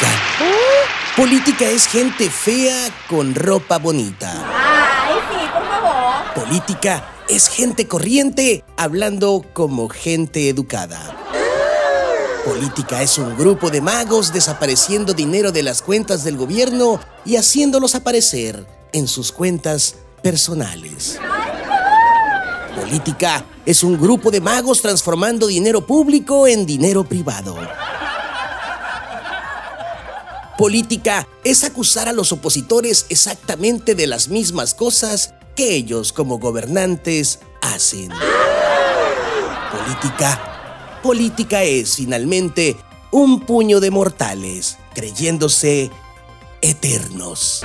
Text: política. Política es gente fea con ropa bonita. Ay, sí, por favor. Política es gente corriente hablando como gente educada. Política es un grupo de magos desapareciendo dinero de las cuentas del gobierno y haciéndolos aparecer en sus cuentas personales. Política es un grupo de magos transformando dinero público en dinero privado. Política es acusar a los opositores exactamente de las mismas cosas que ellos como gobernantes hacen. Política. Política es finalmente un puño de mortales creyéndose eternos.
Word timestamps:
política. 0.00 1.16
Política 1.16 1.64
es 1.66 1.86
gente 1.86 2.30
fea 2.30 2.88
con 3.08 3.34
ropa 3.34 3.78
bonita. 3.78 4.30
Ay, 4.32 5.14
sí, 5.30 5.48
por 5.52 5.66
favor. 5.68 6.34
Política 6.34 7.04
es 7.28 7.48
gente 7.48 7.86
corriente 7.86 8.64
hablando 8.76 9.44
como 9.52 9.88
gente 9.88 10.48
educada. 10.48 11.16
Política 12.44 13.02
es 13.02 13.18
un 13.18 13.36
grupo 13.36 13.70
de 13.70 13.82
magos 13.82 14.32
desapareciendo 14.32 15.12
dinero 15.12 15.52
de 15.52 15.62
las 15.62 15.82
cuentas 15.82 16.24
del 16.24 16.36
gobierno 16.36 16.98
y 17.24 17.36
haciéndolos 17.36 17.94
aparecer 17.94 18.66
en 18.92 19.06
sus 19.06 19.30
cuentas 19.30 19.96
personales. 20.22 21.20
Política 22.74 23.44
es 23.66 23.82
un 23.82 24.00
grupo 24.00 24.30
de 24.30 24.40
magos 24.40 24.80
transformando 24.80 25.46
dinero 25.48 25.86
público 25.86 26.46
en 26.46 26.64
dinero 26.64 27.04
privado. 27.04 27.58
Política 30.58 31.26
es 31.44 31.64
acusar 31.64 32.08
a 32.08 32.12
los 32.12 32.32
opositores 32.32 33.06
exactamente 33.08 33.94
de 33.94 34.06
las 34.06 34.28
mismas 34.28 34.74
cosas 34.74 35.34
que 35.56 35.74
ellos 35.74 36.12
como 36.12 36.38
gobernantes 36.38 37.40
hacen. 37.62 38.10
Política. 39.70 40.98
Política 41.02 41.62
es 41.62 41.96
finalmente 41.96 42.76
un 43.10 43.40
puño 43.40 43.80
de 43.80 43.90
mortales 43.90 44.78
creyéndose 44.94 45.90
eternos. 46.60 47.62